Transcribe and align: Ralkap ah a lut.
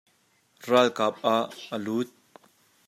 Ralkap 0.67 1.15
ah 1.33 1.45
a 1.75 1.77
lut. 1.85 2.09